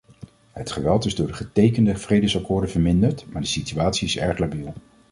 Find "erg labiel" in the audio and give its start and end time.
4.17-4.73